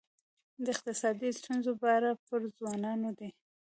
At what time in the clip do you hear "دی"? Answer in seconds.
3.19-3.29